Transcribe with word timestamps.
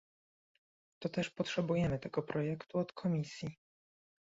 Toteż 0.99 1.29
potrzebujemy 1.29 1.99
tego 1.99 2.21
projektu 2.21 2.77
od 2.79 2.93
Komisji 2.93 3.55